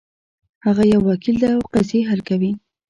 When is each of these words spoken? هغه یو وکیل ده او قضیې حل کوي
هغه 0.65 0.83
یو 0.93 1.01
وکیل 1.09 1.35
ده 1.43 1.49
او 1.55 1.61
قضیې 1.73 2.01
حل 2.09 2.21
کوي 2.29 2.51